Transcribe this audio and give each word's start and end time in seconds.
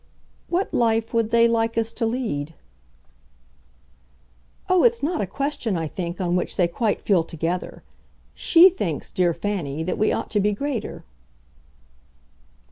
"What 0.47 0.73
life 0.73 1.13
would 1.13 1.29
they 1.29 1.47
like 1.47 1.77
us 1.77 1.93
to 1.93 2.07
lead?" 2.07 2.55
"Oh, 4.67 4.81
it's 4.83 5.03
not 5.03 5.21
a 5.21 5.27
question, 5.27 5.77
I 5.77 5.85
think, 5.85 6.19
on 6.19 6.35
which 6.35 6.55
they 6.57 6.67
quite 6.67 6.99
feel 6.99 7.23
together. 7.23 7.83
SHE 8.33 8.71
thinks, 8.71 9.11
dear 9.11 9.31
Fanny, 9.35 9.83
that 9.83 9.99
we 9.99 10.11
ought 10.11 10.31
to 10.31 10.39
be 10.39 10.53
greater." 10.53 11.03